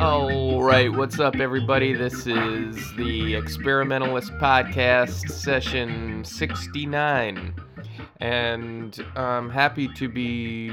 All 0.00 0.62
right, 0.62 0.90
what's 0.90 1.20
up, 1.20 1.36
everybody? 1.36 1.92
This 1.92 2.26
is 2.26 2.94
the 2.96 3.34
Experimentalist 3.34 4.32
Podcast, 4.34 5.30
session 5.30 6.24
69. 6.24 7.54
And 8.20 9.04
I'm 9.14 9.50
happy 9.50 9.88
to 9.88 10.08
be, 10.08 10.72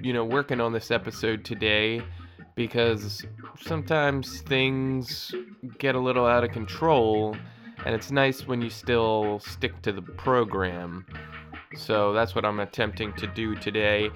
you 0.00 0.12
know, 0.12 0.24
working 0.24 0.60
on 0.60 0.72
this 0.72 0.92
episode 0.92 1.44
today 1.44 2.02
because 2.54 3.24
sometimes 3.60 4.42
things 4.42 5.34
get 5.78 5.94
a 5.94 6.00
little 6.00 6.26
out 6.26 6.44
of 6.44 6.50
control, 6.50 7.36
and 7.84 7.94
it's 7.94 8.10
nice 8.10 8.46
when 8.46 8.62
you 8.62 8.70
still 8.70 9.40
stick 9.40 9.80
to 9.82 9.92
the 9.92 10.02
program. 10.02 11.06
So 11.76 12.12
that's 12.12 12.34
what 12.34 12.44
I'm 12.44 12.60
attempting 12.60 13.12
to 13.14 13.26
do 13.26 13.54
today. 13.54 14.10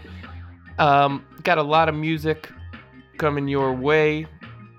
Um, 0.79 1.25
got 1.43 1.59
a 1.59 1.63
lot 1.63 1.89
of 1.89 1.95
music 1.95 2.51
coming 3.19 3.49
your 3.49 3.73
way. 3.73 4.27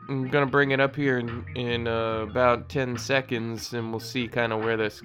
I'm 0.09 0.30
gonna 0.30 0.45
bring 0.45 0.72
it 0.72 0.80
up 0.80 0.95
here 0.95 1.18
in, 1.18 1.45
in 1.55 1.88
uh, 1.88 2.20
about 2.22 2.70
10 2.70 2.98
seconds, 2.98 3.73
and 3.73 3.92
we'll 3.92 4.00
see 4.00 4.28
kind 4.28 4.54
of 4.54 4.64
where 4.64 4.78
this 4.78 5.02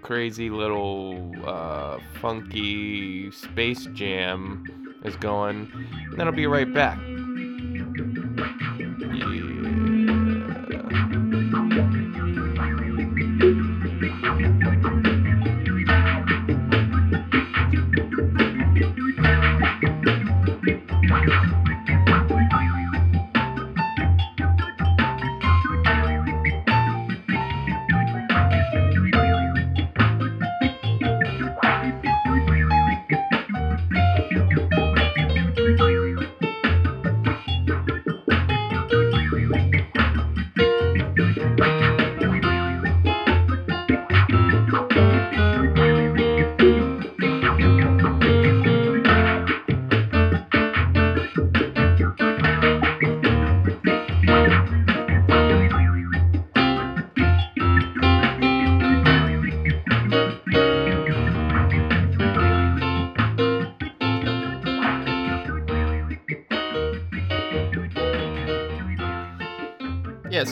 crazy 0.00 0.50
little 0.50 1.32
uh, 1.46 1.98
funky 2.20 3.30
space 3.30 3.86
jam 3.92 4.64
is 5.04 5.16
going. 5.16 5.70
And 6.10 6.18
then 6.18 6.26
I'll 6.26 6.32
be 6.32 6.46
right 6.46 6.72
back. 6.72 6.98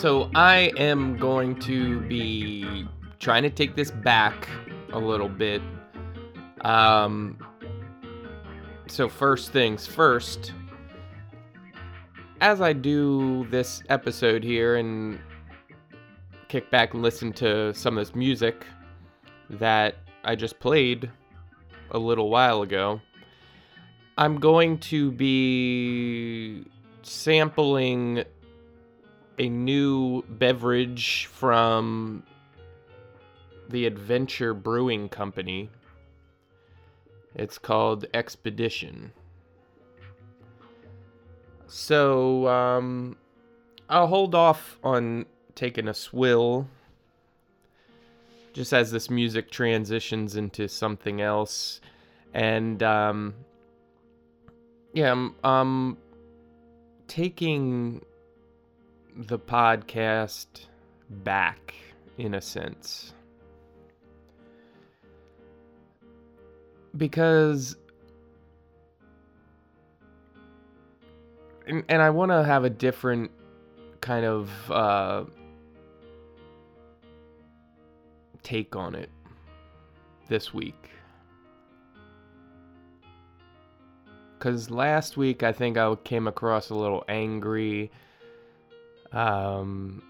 So 0.01 0.31
I 0.35 0.73
am 0.79 1.19
going 1.19 1.59
to 1.61 2.01
be 2.01 2.89
trying 3.19 3.43
to 3.43 3.51
take 3.51 3.77
this 3.77 3.91
back 3.91 4.49
a 4.95 4.99
little 4.99 5.29
bit. 5.29 5.61
Um, 6.63 7.37
so, 8.87 9.11
first 9.11 9.53
things 9.53 9.87
first, 9.87 10.55
as 12.41 12.63
I 12.63 12.73
do 12.73 13.47
this 13.51 13.83
episode 13.91 14.43
here 14.43 14.77
and 14.77 15.21
kick 16.49 16.71
back 16.71 16.95
and 16.95 17.03
listen 17.03 17.31
to 17.35 17.75
some 17.75 17.99
of 17.99 18.07
this 18.07 18.15
music 18.15 18.65
that 19.51 19.97
I 20.25 20.35
just 20.35 20.59
played 20.61 21.11
a 21.91 21.99
little 21.99 22.31
while 22.31 22.63
ago, 22.63 23.03
I'm 24.17 24.41
going 24.41 24.79
to 24.79 25.13
be 25.13 26.65
sampling 27.03 28.25
a 29.41 29.49
new 29.49 30.23
beverage 30.29 31.25
from 31.33 32.23
the 33.71 33.87
Adventure 33.87 34.53
Brewing 34.53 35.09
Company. 35.09 35.71
It's 37.35 37.57
called 37.57 38.05
Expedition. 38.13 39.13
So, 41.69 42.47
um, 42.49 43.17
I'll 43.89 44.09
hold 44.09 44.35
off 44.35 44.79
on 44.85 45.25
taking 45.55 45.89
a 45.89 45.95
swill 45.95 46.69
just 48.53 48.75
as 48.75 48.91
this 48.91 49.09
music 49.09 49.51
transitions 49.51 50.37
into 50.37 50.69
something 50.69 51.23
else. 51.23 51.81
And, 52.35 52.83
um, 52.83 53.35
yeah, 54.93 55.13
I'm, 55.13 55.35
I'm 55.43 55.97
taking 57.09 58.03
the 59.17 59.39
podcast 59.39 60.47
back 61.09 61.75
in 62.19 62.35
a 62.35 62.41
sense. 62.41 63.15
Because 66.97 67.77
and, 71.67 71.85
and 71.89 72.03
I 72.03 72.11
want 72.11 72.33
to 72.33 72.45
have 72.45 72.65
a 72.65 72.71
different 72.71 73.31
kind 74.01 74.27
of 74.27 74.71
uh, 74.71 75.25
take 78.43 78.75
on 78.75 78.95
it 78.95 79.11
this 80.29 80.53
week. 80.53 80.91
Because 84.39 84.71
last 84.71 85.17
week 85.17 85.43
I 85.43 85.53
think 85.53 85.77
I 85.77 85.95
came 85.97 86.27
across 86.27 86.71
a 86.71 86.75
little 86.75 87.05
angry 87.09 87.91
um, 89.13 90.03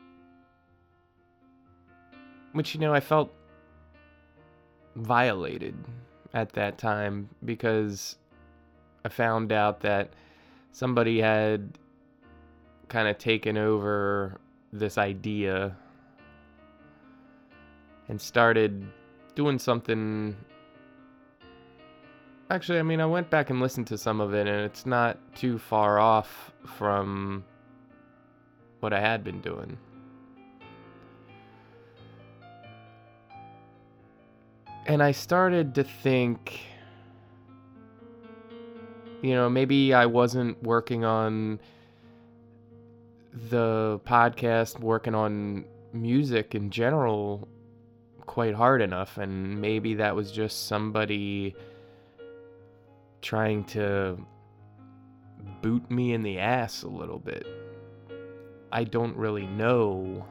which, 2.52 2.74
you 2.74 2.80
know, 2.80 2.92
I 2.92 3.00
felt 3.00 3.32
violated 4.96 5.74
at 6.34 6.52
that 6.52 6.78
time 6.78 7.28
because 7.44 8.16
I 9.04 9.08
found 9.08 9.52
out 9.52 9.80
that 9.80 10.12
somebody 10.72 11.20
had 11.20 11.78
kind 12.88 13.08
of 13.08 13.18
taken 13.18 13.56
over 13.56 14.38
this 14.72 14.98
idea 14.98 15.76
and 18.08 18.20
started 18.20 18.84
doing 19.34 19.58
something. 19.58 20.36
Actually, 22.50 22.80
I 22.80 22.82
mean, 22.82 23.00
I 23.00 23.06
went 23.06 23.30
back 23.30 23.50
and 23.50 23.60
listened 23.60 23.86
to 23.88 23.98
some 23.98 24.20
of 24.20 24.34
it, 24.34 24.48
and 24.48 24.60
it's 24.62 24.84
not 24.84 25.16
too 25.36 25.56
far 25.58 26.00
off 26.00 26.52
from 26.64 27.44
what 28.80 28.92
I 28.92 29.00
had 29.00 29.22
been 29.22 29.40
doing. 29.40 29.78
And 34.86 35.02
I 35.02 35.12
started 35.12 35.74
to 35.76 35.84
think, 35.84 36.60
you 39.22 39.34
know, 39.34 39.48
maybe 39.48 39.94
I 39.94 40.06
wasn't 40.06 40.60
working 40.62 41.04
on 41.04 41.60
the 43.32 44.00
podcast, 44.04 44.80
working 44.80 45.14
on 45.14 45.64
music 45.92 46.54
in 46.54 46.70
general 46.70 47.48
quite 48.26 48.54
hard 48.54 48.80
enough. 48.80 49.18
And 49.18 49.60
maybe 49.60 49.94
that 49.94 50.14
was 50.14 50.32
just 50.32 50.66
somebody 50.66 51.54
trying 53.22 53.64
to 53.64 54.18
boot 55.62 55.90
me 55.90 56.14
in 56.14 56.22
the 56.22 56.38
ass 56.38 56.82
a 56.82 56.88
little 56.88 57.18
bit. 57.18 57.46
I 58.72 58.84
don't 58.84 59.16
really 59.16 59.46
know 59.46 60.24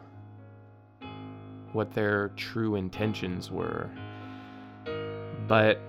what 1.73 1.93
their 1.93 2.29
true 2.29 2.75
intentions 2.75 3.51
were. 3.51 3.89
But 5.47 5.79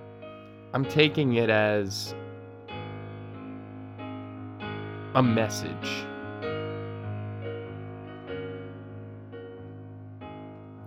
I'm 0.73 0.85
taking 0.85 1.35
it 1.35 1.49
as 1.49 2.13
a 5.15 5.23
message 5.23 6.05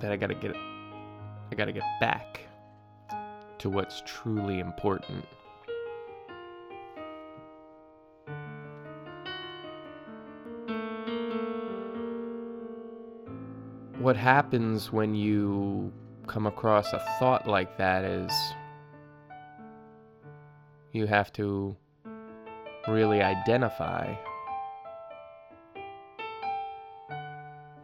that 0.01 0.13
I 0.13 0.17
gotta 0.17 0.35
get 0.35 0.55
I 0.55 1.55
gotta 1.57 1.73
get 1.73 1.85
back 2.01 2.41
to 3.59 3.71
what's 3.71 4.03
truly 4.05 4.61
important. 4.61 5.25
What 14.05 14.19
happens 14.19 14.93
when 14.93 15.15
you 15.15 15.91
come 16.27 16.47
across 16.47 16.93
a 16.93 16.99
thought 17.19 17.49
like 17.49 17.79
that 17.79 18.05
is 18.05 18.31
you 20.93 21.07
have 21.07 21.33
to 21.33 21.75
really 22.87 23.23
identify 23.23 24.15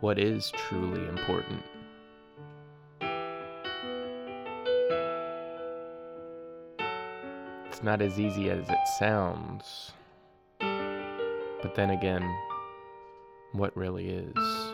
what 0.01 0.19
is 0.19 0.53
truly 0.69 1.09
important. 1.09 1.63
It's 7.67 7.83
not 7.83 8.03
as 8.03 8.21
easy 8.21 8.51
as 8.51 8.69
it 8.69 8.89
sounds. 8.99 9.93
But 10.59 11.75
then 11.75 11.89
again, 11.89 12.31
what 13.53 13.75
really 13.75 14.11
is? 14.11 14.70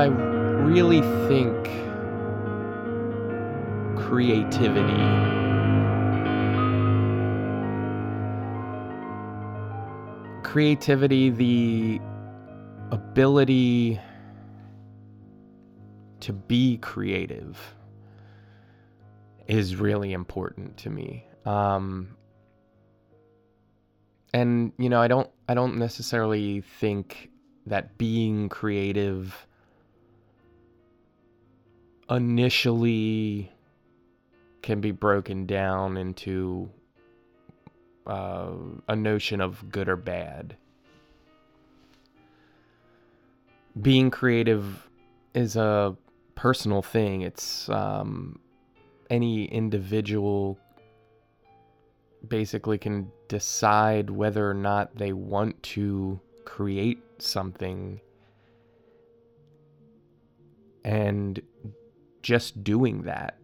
I 0.00 0.06
really 0.06 1.02
think 1.28 1.66
creativity 3.98 4.80
creativity 10.42 11.28
the 11.28 12.00
ability 12.90 14.00
to 16.20 16.32
be 16.32 16.78
creative 16.78 17.60
is 19.48 19.76
really 19.76 20.14
important 20.14 20.78
to 20.78 20.88
me. 20.88 21.26
Um 21.44 22.16
and 24.32 24.72
you 24.78 24.88
know 24.88 25.02
i 25.02 25.08
don't 25.08 25.28
i 25.46 25.52
don't 25.52 25.76
necessarily 25.76 26.62
think 26.62 27.28
that 27.66 27.98
being 27.98 28.48
creative 28.48 29.46
initially 32.10 33.50
can 34.62 34.80
be 34.80 34.90
broken 34.90 35.46
down 35.46 35.96
into 35.96 36.68
uh, 38.06 38.50
a 38.88 38.96
notion 38.96 39.40
of 39.40 39.70
good 39.70 39.88
or 39.88 39.96
bad. 39.96 40.56
Being 43.80 44.10
creative 44.10 44.88
is 45.34 45.56
a 45.56 45.96
personal 46.34 46.82
thing. 46.82 47.22
It's 47.22 47.68
um, 47.68 48.40
any 49.08 49.44
individual 49.44 50.58
basically 52.26 52.78
can 52.78 53.10
decide 53.28 54.10
whether 54.10 54.48
or 54.48 54.54
not 54.54 54.94
they 54.96 55.12
want 55.12 55.62
to 55.62 56.20
create 56.44 57.02
something 57.18 58.00
and 60.84 61.40
just 62.30 62.62
doing 62.62 63.02
that 63.02 63.40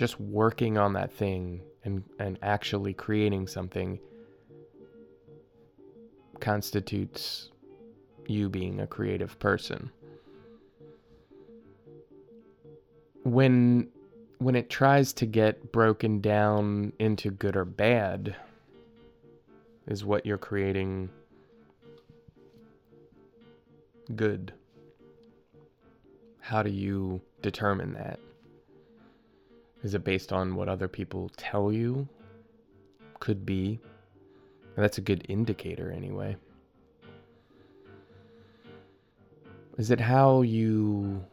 just 0.00 0.18
working 0.18 0.78
on 0.78 0.94
that 0.94 1.12
thing 1.12 1.60
and 1.84 2.02
and 2.18 2.38
actually 2.40 2.94
creating 2.94 3.46
something 3.46 4.00
constitutes 6.40 7.50
you 8.26 8.48
being 8.48 8.80
a 8.80 8.86
creative 8.86 9.38
person. 9.38 9.90
When 13.24 13.88
when 14.38 14.54
it 14.56 14.70
tries 14.70 15.12
to 15.12 15.26
get 15.26 15.72
broken 15.72 16.22
down 16.22 16.94
into 16.98 17.30
good 17.30 17.56
or 17.56 17.66
bad 17.66 18.34
is 19.86 20.02
what 20.02 20.24
you're 20.24 20.38
creating 20.38 21.10
good 24.16 24.54
how 26.50 26.62
do 26.62 26.70
you 26.70 27.20
determine 27.42 27.94
that 27.94 28.18
is 29.82 29.94
it 29.94 30.04
based 30.04 30.32
on 30.32 30.56
what 30.56 30.68
other 30.68 30.88
people 30.88 31.30
tell 31.36 31.72
you? 31.72 32.06
Could 33.18 33.46
be. 33.46 33.80
That's 34.76 34.98
a 34.98 35.00
good 35.00 35.24
indicator, 35.28 35.90
anyway. 35.90 36.36
Is 39.78 39.90
it 39.90 40.00
how 40.00 40.42
you 40.42 41.24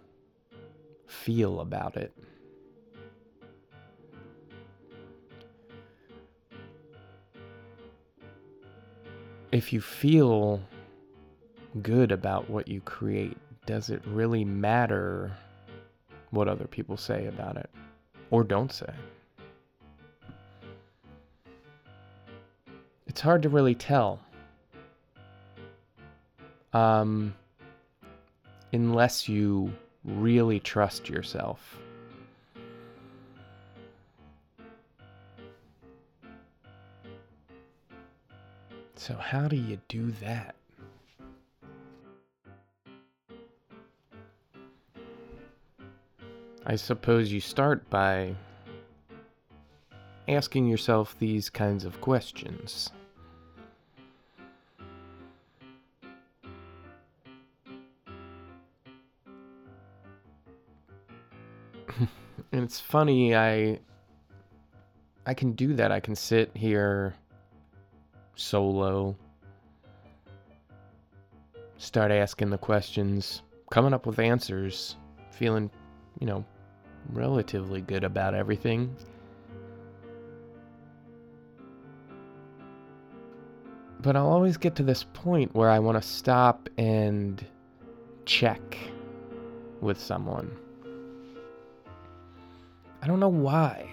feel 1.08 1.60
about 1.60 1.98
it? 1.98 2.14
If 9.52 9.74
you 9.74 9.82
feel 9.82 10.62
good 11.82 12.12
about 12.12 12.50
what 12.50 12.68
you 12.68 12.80
create, 12.82 13.38
does 13.68 13.92
it 13.92 14.02
really 14.08 14.44
matter 14.44 15.32
what 16.32 16.48
other 16.48 16.66
people 16.66 16.98
say 16.98 17.28
about 17.28 17.58
it? 17.58 17.70
or 18.32 18.44
don't 18.44 18.72
say. 18.72 18.94
It's 23.08 23.22
hard 23.22 23.42
to 23.44 23.50
really 23.50 23.76
tell. 23.76 24.20
Um, 26.74 27.34
unless 28.74 29.28
you 29.28 29.72
really 30.04 30.60
trust 30.60 31.10
yourself. 31.10 31.80
So, 38.96 39.16
how 39.16 39.48
do 39.48 39.56
you 39.56 39.80
do 39.88 40.12
that? 40.24 40.57
I 46.70 46.76
suppose 46.76 47.32
you 47.32 47.40
start 47.40 47.90
by 47.90 48.36
asking 50.28 50.68
yourself 50.68 51.16
these 51.18 51.50
kinds 51.50 51.86
of 51.86 52.02
questions. 52.02 52.92
and 62.52 62.66
it's 62.66 62.82
funny, 62.82 63.34
I 63.34 63.80
I 65.26 65.34
can 65.34 65.54
do 65.54 65.74
that. 65.76 65.94
I 65.94 66.02
can 66.02 66.16
sit 66.16 66.52
here 66.54 67.16
solo, 68.36 69.16
start 71.78 72.12
asking 72.12 72.50
the 72.50 72.58
questions, 72.58 73.42
coming 73.72 73.94
up 73.94 74.06
with 74.06 74.20
answers, 74.20 74.98
feeling, 75.32 75.72
you 76.20 76.28
know, 76.28 76.44
relatively 77.12 77.82
good 77.82 78.04
about 78.04 78.34
everything. 78.34 78.96
But 84.02 84.16
I'll 84.16 84.30
always 84.30 84.58
get 84.58 84.76
to 84.76 84.84
this 84.84 85.06
point 85.14 85.54
where 85.56 85.70
I 85.70 85.80
want 85.80 86.02
to 86.02 86.08
stop 86.08 86.70
and 86.78 87.44
check 88.26 88.78
with 89.82 90.00
someone. 90.00 90.52
I 93.02 93.08
don't 93.08 93.20
know 93.20 93.28
why. 93.28 93.88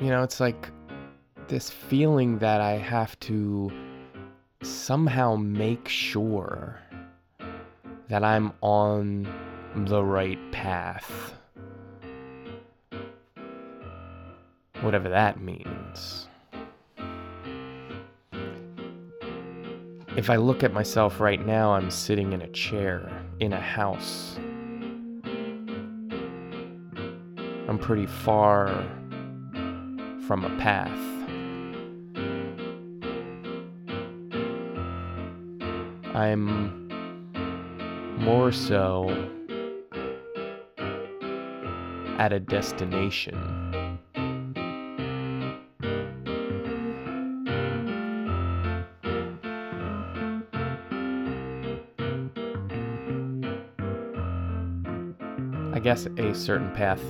You 0.00 0.08
know, 0.08 0.22
it's 0.22 0.40
like 0.40 0.70
this 1.48 1.70
feeling 1.70 2.38
that 2.38 2.60
I 2.60 2.72
have 2.72 3.18
to 3.20 3.72
somehow 4.62 5.36
make 5.36 5.88
sure 5.88 6.80
that 8.08 8.22
I'm 8.22 8.52
on 8.60 9.26
the 9.84 10.02
right 10.02 10.38
path. 10.52 11.34
Whatever 14.80 15.10
that 15.10 15.40
means. 15.40 16.28
If 20.16 20.30
I 20.30 20.36
look 20.36 20.64
at 20.64 20.72
myself 20.72 21.20
right 21.20 21.44
now, 21.44 21.74
I'm 21.74 21.90
sitting 21.90 22.32
in 22.32 22.40
a 22.40 22.48
chair 22.48 23.10
in 23.38 23.52
a 23.52 23.60
house. 23.60 24.38
I'm 27.68 27.78
pretty 27.78 28.06
far 28.06 28.68
from 30.26 30.44
a 30.44 30.56
path. 30.58 30.98
I'm 36.14 36.88
more 38.18 38.50
so 38.50 39.35
at 42.18 42.32
a 42.32 42.40
destination. 42.40 43.34
I 55.72 55.78
guess 55.78 56.06
a 56.16 56.34
certain 56.34 56.72
path 56.72 57.02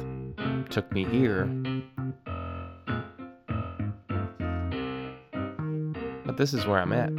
took 0.71 0.91
me 0.91 1.05
here. 1.05 1.45
But 6.25 6.37
this 6.37 6.53
is 6.53 6.67
where 6.67 6.81
I'm 6.81 6.93
at. 6.93 7.11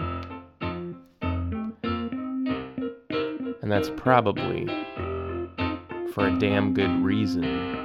And 3.61 3.71
that's 3.71 3.89
probably 3.95 4.65
for 6.13 6.27
a 6.27 6.37
damn 6.37 6.73
good 6.73 6.91
reason. 7.01 7.76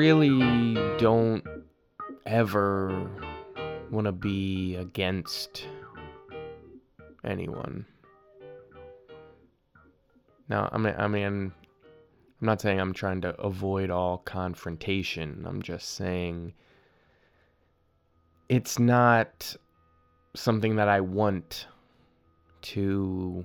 Really 0.00 0.72
don't 0.96 1.44
ever 2.24 3.06
want 3.90 4.06
to 4.06 4.12
be 4.12 4.74
against 4.76 5.66
anyone. 7.22 7.84
Now, 10.48 10.70
I 10.72 10.78
mean, 10.78 10.94
I 10.96 11.06
mean, 11.06 11.26
I'm 11.26 11.52
not 12.40 12.62
saying 12.62 12.80
I'm 12.80 12.94
trying 12.94 13.20
to 13.20 13.38
avoid 13.38 13.90
all 13.90 14.16
confrontation. 14.16 15.44
I'm 15.46 15.60
just 15.60 15.96
saying 15.96 16.54
it's 18.48 18.78
not 18.78 19.54
something 20.34 20.76
that 20.76 20.88
I 20.88 21.02
want 21.02 21.66
to 22.62 23.44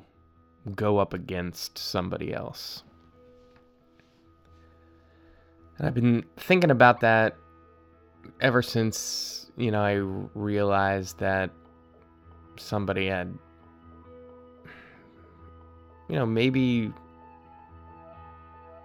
go 0.73 0.99
up 0.99 1.13
against 1.13 1.77
somebody 1.77 2.33
else. 2.33 2.83
And 5.77 5.87
I've 5.87 5.93
been 5.93 6.23
thinking 6.37 6.71
about 6.71 7.01
that 7.01 7.35
ever 8.41 8.61
since, 8.61 9.51
you 9.57 9.71
know, 9.71 9.81
I 9.81 9.93
realized 10.37 11.19
that 11.19 11.51
somebody 12.57 13.07
had, 13.07 13.37
you 16.09 16.15
know, 16.15 16.25
maybe 16.25 16.93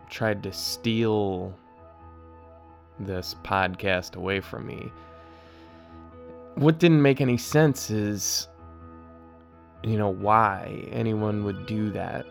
tried 0.08 0.42
to 0.42 0.52
steal 0.52 1.56
this 2.98 3.36
podcast 3.44 4.16
away 4.16 4.40
from 4.40 4.66
me. 4.66 4.90
What 6.56 6.78
didn't 6.78 7.00
make 7.00 7.20
any 7.20 7.38
sense 7.38 7.90
is, 7.90 8.48
you 9.84 9.96
know, 9.96 10.10
why 10.10 10.88
anyone 10.90 11.44
would 11.44 11.66
do 11.66 11.90
that. 11.90 12.26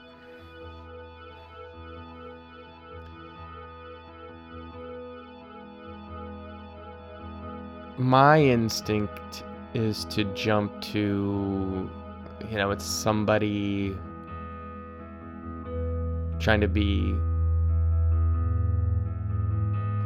My 8.00 8.42
instinct 8.42 9.44
is 9.74 10.06
to 10.06 10.24
jump 10.34 10.82
to 10.82 11.90
you 12.50 12.58
know 12.58 12.72
it's 12.72 12.86
somebody 12.86 13.94
trying 16.40 16.62
to 16.62 16.68
be 16.70 17.14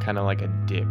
kind 0.00 0.18
of 0.18 0.24
like 0.24 0.42
a 0.42 0.48
dick. 0.66 0.86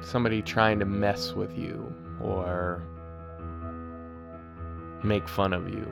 Somebody 0.00 0.40
trying 0.40 0.78
to 0.78 0.86
mess 0.86 1.34
with 1.34 1.56
you 1.56 1.92
or 2.18 2.82
make 5.04 5.28
fun 5.28 5.52
of 5.52 5.68
you 5.68 5.86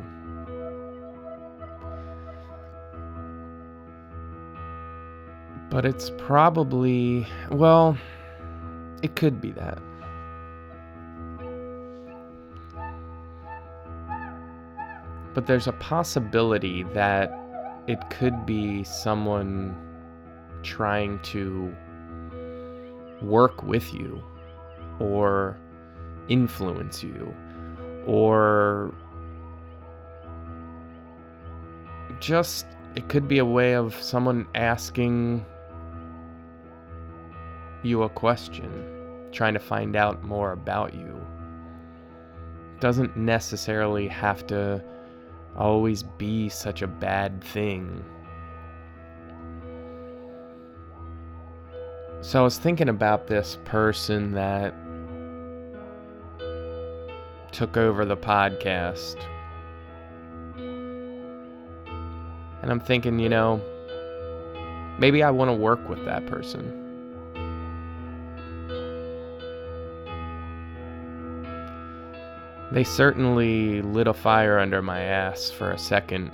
But 5.77 5.85
it's 5.85 6.11
probably, 6.17 7.27
well, 7.51 7.99
it 9.03 9.15
could 9.15 9.43
be 9.43 9.53
that. 9.53 9.79
But 15.35 15.47
there's 15.47 15.67
a 15.67 15.73
possibility 15.73 16.85
that 16.95 17.31
it 17.87 18.09
could 18.09 18.47
be 18.47 18.85
someone 18.85 19.77
trying 20.63 21.19
to 21.25 21.71
work 23.21 23.63
with 23.63 23.93
you 23.93 24.25
or 24.99 25.59
influence 26.29 27.03
you 27.03 27.35
or 28.07 28.95
just 32.19 32.65
it 32.95 33.11
could 33.11 33.29
be 33.29 33.37
a 33.37 33.45
way 33.45 33.75
of 33.75 33.95
someone 34.03 34.49
asking 34.55 35.45
you 37.87 38.03
a 38.03 38.09
question, 38.09 39.29
trying 39.33 39.55
to 39.55 39.61
find 39.61 39.97
out 39.97 40.23
more 40.23 40.53
about 40.53 40.95
you. 40.95 41.21
Doesn't 42.81 43.17
necessarily 43.17 44.09
have 44.09 44.47
to 44.49 44.83
always 45.57 46.03
be 46.03 46.49
such 46.49 46.83
a 46.83 46.87
bad 46.87 47.43
thing. 47.43 48.05
So 52.21 52.41
I 52.41 52.43
was 52.43 52.59
thinking 52.59 52.89
about 52.89 53.29
this 53.29 53.59
person 53.65 54.33
that 54.33 54.75
took 57.53 57.77
over 57.77 58.05
the 58.05 58.17
podcast. 58.17 59.17
And 62.63 62.71
I'm 62.71 62.81
thinking, 62.81 63.19
you 63.19 63.29
know, 63.29 63.61
maybe 64.99 65.23
I 65.23 65.31
want 65.31 65.51
to 65.51 65.55
work 65.55 65.89
with 65.89 66.05
that 66.05 66.27
person. 66.27 66.86
They 72.77 72.85
certainly 72.85 73.81
lit 73.81 74.07
a 74.07 74.13
fire 74.13 74.59
under 74.59 74.83
my 74.83 75.01
ass 75.01 75.51
for 75.51 75.71
a 75.71 75.79
second. 75.79 76.31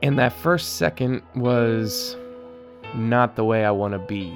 And 0.00 0.16
that 0.16 0.32
first 0.32 0.76
second 0.76 1.22
was 1.34 2.16
not 2.94 3.34
the 3.34 3.44
way 3.44 3.64
I 3.64 3.72
want 3.72 3.94
to 3.94 3.98
be. 3.98 4.32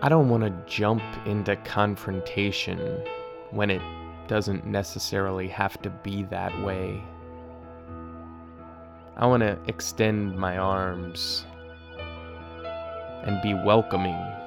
I 0.00 0.08
don't 0.08 0.28
want 0.28 0.44
to 0.44 0.72
jump 0.72 1.02
into 1.26 1.56
confrontation 1.56 3.04
when 3.50 3.68
it 3.68 3.82
doesn't 4.28 4.64
necessarily 4.64 5.48
have 5.48 5.82
to 5.82 5.90
be 5.90 6.22
that 6.30 6.56
way. 6.62 7.02
I 9.16 9.26
want 9.26 9.40
to 9.40 9.58
extend 9.66 10.38
my 10.38 10.56
arms 10.56 11.46
and 13.24 13.42
be 13.42 13.54
welcoming. 13.54 14.41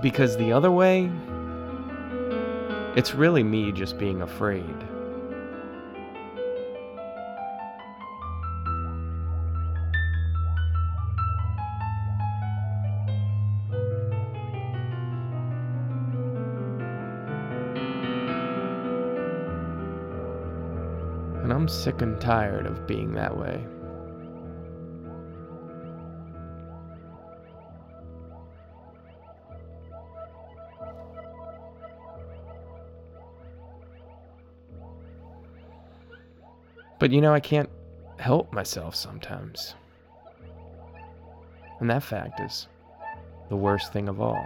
Because 0.00 0.36
the 0.36 0.52
other 0.52 0.70
way, 0.70 1.10
it's 2.94 3.14
really 3.14 3.42
me 3.42 3.72
just 3.72 3.98
being 3.98 4.22
afraid. 4.22 4.64
And 21.42 21.52
I'm 21.52 21.66
sick 21.66 22.02
and 22.02 22.20
tired 22.20 22.66
of 22.66 22.86
being 22.86 23.12
that 23.14 23.36
way. 23.36 23.66
But 36.98 37.12
you 37.12 37.20
know, 37.20 37.32
I 37.32 37.40
can't 37.40 37.70
help 38.18 38.52
myself 38.52 38.94
sometimes. 38.94 39.74
And 41.80 41.88
that 41.90 42.02
fact 42.02 42.40
is 42.40 42.66
the 43.48 43.56
worst 43.56 43.92
thing 43.92 44.08
of 44.08 44.20
all. 44.20 44.44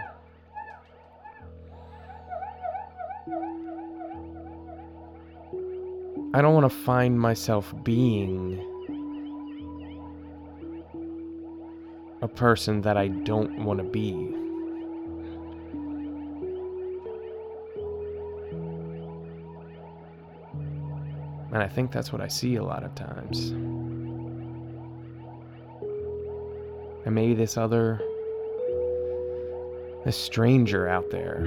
I 6.34 6.40
don't 6.40 6.54
want 6.54 6.70
to 6.70 6.76
find 6.76 7.18
myself 7.18 7.74
being 7.84 8.68
a 12.22 12.28
person 12.28 12.80
that 12.82 12.96
I 12.96 13.08
don't 13.08 13.64
want 13.64 13.78
to 13.78 13.84
be. 13.84 14.41
And 21.52 21.62
I 21.62 21.68
think 21.68 21.92
that's 21.92 22.10
what 22.10 22.22
I 22.22 22.28
see 22.28 22.56
a 22.56 22.64
lot 22.64 22.82
of 22.82 22.94
times. 22.94 23.50
And 27.04 27.14
maybe 27.14 27.34
this 27.34 27.58
other, 27.58 28.00
this 30.04 30.16
stranger 30.16 30.88
out 30.88 31.10
there 31.10 31.44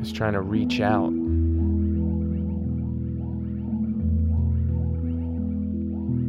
is 0.00 0.12
trying 0.12 0.34
to 0.34 0.40
reach 0.40 0.80
out. 0.80 1.08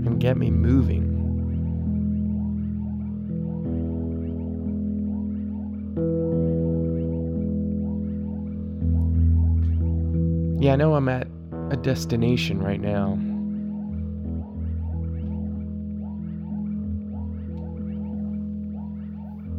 And 0.01 0.19
get 0.19 0.35
me 0.35 0.49
moving. 0.49 1.11
Yeah, 10.59 10.73
I 10.73 10.75
know 10.77 10.95
I'm 10.95 11.07
at 11.09 11.27
destination 11.85 12.59
right 12.59 12.81
now. 12.81 13.13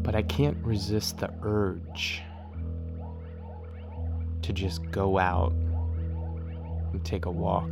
But 0.02 0.16
I 0.16 0.22
can't 0.22 0.56
resist 0.64 1.18
the 1.18 1.32
urge 1.44 2.22
to 4.42 4.52
just 4.52 4.90
go 4.90 5.18
out 5.18 5.52
and 5.52 7.04
take 7.04 7.26
a 7.26 7.30
walk. 7.30 7.70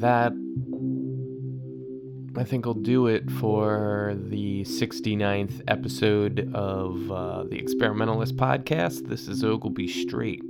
That 0.00 0.32
I 2.34 2.44
think 2.44 2.66
I'll 2.66 2.72
do 2.72 3.06
it 3.06 3.30
for 3.32 4.16
the 4.16 4.62
69th 4.62 5.62
episode 5.68 6.50
of 6.54 7.12
uh, 7.12 7.44
the 7.44 7.58
Experimentalist 7.58 8.34
Podcast. 8.34 9.08
This 9.08 9.28
is 9.28 9.44
Ogle 9.44 9.68
B 9.68 9.86
Straight. 9.86 10.40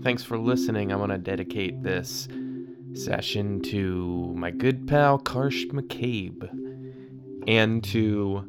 Thanks 0.00 0.22
for 0.22 0.38
listening. 0.38 0.92
I 0.92 0.96
want 0.96 1.12
to 1.12 1.18
dedicate 1.18 1.82
this 1.82 2.26
session 2.94 3.60
to 3.64 4.32
my 4.34 4.50
good 4.50 4.88
pal 4.88 5.18
Karsh 5.18 5.66
McCabe 5.66 6.48
and 7.46 7.84
to 7.84 8.48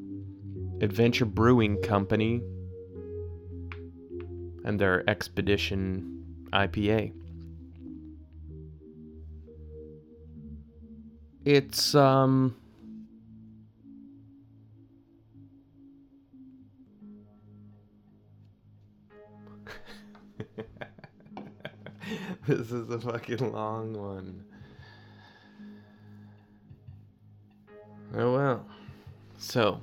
Adventure 0.79 1.25
Brewing 1.25 1.81
Company 1.81 2.41
and 4.63 4.79
their 4.79 5.09
Expedition 5.09 6.23
IPA. 6.53 7.11
It's 11.45 11.93
um 11.93 12.55
This 22.47 22.71
is 22.71 22.89
a 22.89 22.99
fucking 22.99 23.51
long 23.51 23.93
one. 23.93 24.43
Oh 28.15 28.33
well. 28.33 28.65
So, 29.37 29.81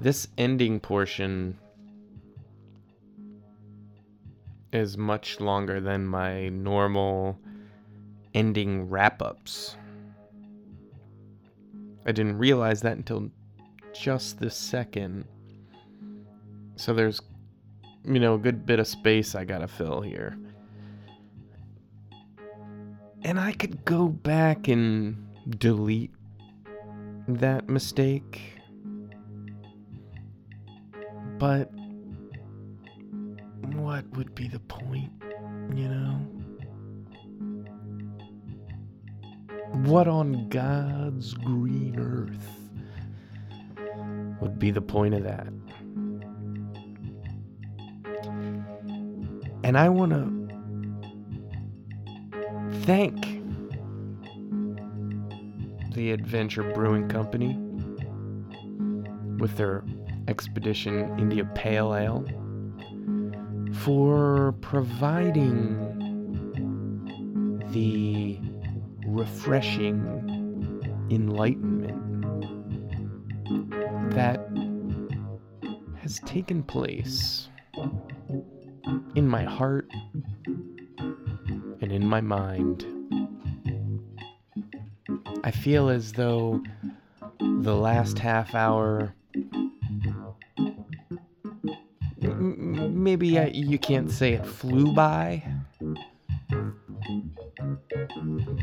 this 0.00 0.28
ending 0.38 0.80
portion 0.80 1.58
is 4.72 4.96
much 4.96 5.40
longer 5.40 5.80
than 5.80 6.06
my 6.06 6.48
normal 6.48 7.38
ending 8.34 8.88
wrap 8.88 9.20
ups. 9.20 9.76
I 12.08 12.12
didn't 12.12 12.38
realize 12.38 12.80
that 12.80 12.96
until 12.96 13.30
just 13.92 14.40
this 14.40 14.56
second. 14.56 15.26
So 16.76 16.94
there's, 16.94 17.20
you 18.02 18.18
know, 18.18 18.32
a 18.32 18.38
good 18.38 18.64
bit 18.64 18.78
of 18.78 18.88
space 18.88 19.34
I 19.34 19.44
gotta 19.44 19.68
fill 19.68 20.00
here. 20.00 20.38
And 23.24 23.38
I 23.38 23.52
could 23.52 23.84
go 23.84 24.08
back 24.08 24.68
and 24.68 25.22
delete 25.58 26.14
that 27.28 27.68
mistake. 27.68 28.54
But 31.36 31.70
what 33.74 34.08
would 34.16 34.34
be 34.34 34.48
the 34.48 34.60
point, 34.60 35.12
you 35.74 35.88
know? 35.88 36.37
What 39.84 40.08
on 40.08 40.48
God's 40.48 41.34
green 41.34 41.98
earth 41.98 42.70
would 44.40 44.58
be 44.58 44.70
the 44.70 44.80
point 44.80 45.14
of 45.14 45.22
that? 45.24 45.48
And 49.64 49.76
I 49.78 49.88
want 49.88 50.12
to 50.12 50.38
thank 52.80 53.24
the 55.94 56.12
Adventure 56.12 56.62
Brewing 56.62 57.08
Company 57.08 57.56
with 59.38 59.56
their 59.56 59.84
Expedition 60.26 61.18
India 61.18 61.44
Pale 61.54 61.94
Ale 61.94 62.24
for 63.72 64.52
providing 64.60 65.76
the 67.70 68.40
refreshing 69.18 69.98
enlightenment 71.10 71.98
that 74.14 74.38
has 76.00 76.20
taken 76.20 76.62
place 76.62 77.48
in 79.16 79.26
my 79.26 79.42
heart 79.42 79.90
and 81.80 81.90
in 81.90 82.06
my 82.06 82.20
mind. 82.20 82.86
I 85.42 85.50
feel 85.50 85.88
as 85.88 86.12
though 86.12 86.62
the 87.40 87.74
last 87.74 88.18
half 88.18 88.54
hour. 88.54 89.14
Maybe 92.20 93.38
I, 93.38 93.46
you 93.46 93.78
can't 93.78 94.10
say 94.10 94.34
it 94.34 94.46
flew 94.46 94.92
by, 94.92 95.42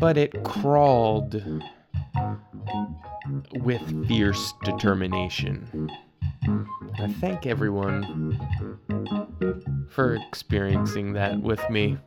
but 0.06 0.20
it 0.20 0.44
crawled 0.44 1.42
with 3.54 4.08
fierce 4.08 4.54
determination. 4.64 5.90
I 7.00 7.08
thank 7.20 7.48
everyone 7.48 8.38
for 9.90 10.14
experiencing 10.14 11.14
that 11.14 11.42
with 11.42 11.68
me. 11.72 11.98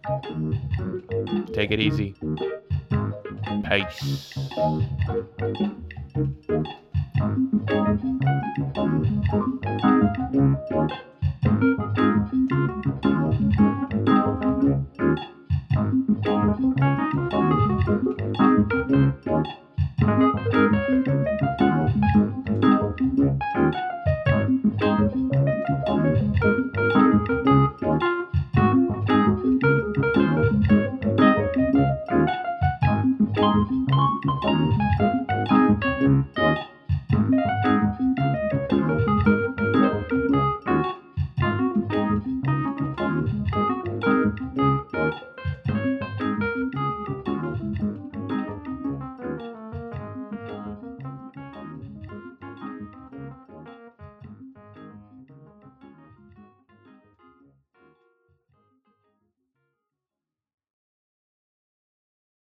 Take 1.52 1.72
it 1.72 1.80
easy. 1.80 2.14
Ice. 3.64 4.32